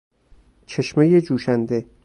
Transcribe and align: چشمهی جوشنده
چشمهی 0.65 1.21
جوشنده 1.21 1.85